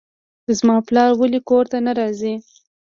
[0.59, 2.33] زما پلار ولې کور ته نه راځي.